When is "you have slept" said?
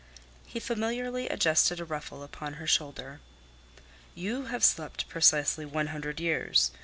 4.15-5.07